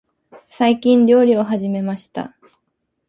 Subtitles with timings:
[0.49, 2.35] 最近、料理を始めました。